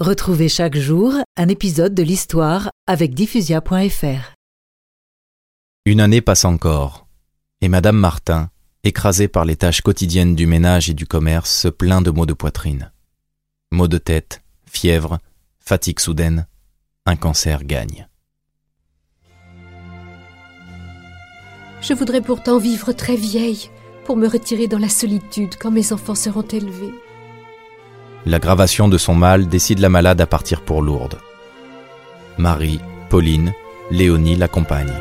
[0.00, 4.32] Retrouvez chaque jour un épisode de l'histoire avec diffusia.fr.
[5.86, 7.08] Une année passe encore,
[7.60, 8.48] et Madame Martin,
[8.84, 12.32] écrasée par les tâches quotidiennes du ménage et du commerce, se plaint de maux de
[12.32, 12.92] poitrine.
[13.72, 15.18] Maux de tête, fièvre,
[15.58, 16.46] fatigue soudaine,
[17.04, 18.06] un cancer gagne.
[21.80, 23.68] Je voudrais pourtant vivre très vieille
[24.04, 26.94] pour me retirer dans la solitude quand mes enfants seront élevés.
[28.28, 31.18] L'aggravation de son mal décide la malade à partir pour Lourdes.
[32.36, 33.54] Marie, Pauline,
[33.90, 34.92] Léonie l'accompagnent.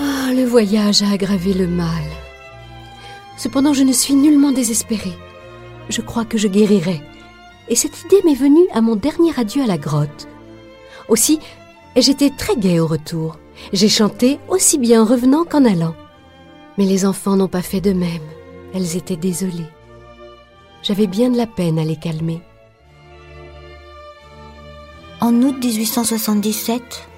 [0.00, 1.88] Ah, le voyage a aggravé le mal.
[3.36, 5.18] Cependant, je ne suis nullement désespérée.
[5.90, 7.02] Je crois que je guérirai.
[7.68, 10.28] Et cette idée m'est venue à mon dernier adieu à la grotte.
[11.08, 11.38] Aussi,
[11.96, 13.38] j'étais très gaie au retour.
[13.72, 15.94] J'ai chanté aussi bien en revenant qu'en allant.
[16.76, 18.22] Mais les enfants n'ont pas fait de même.
[18.74, 19.66] Elles étaient désolées.
[20.82, 22.40] J'avais bien de la peine à les calmer.
[25.20, 27.08] En août 1877,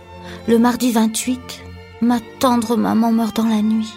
[0.48, 1.62] le mardi 28,
[2.00, 3.92] ma tendre maman meurt dans la nuit.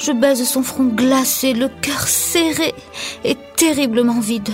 [0.00, 2.74] Je baise son front glacé, le cœur serré
[3.24, 4.50] et terriblement vide.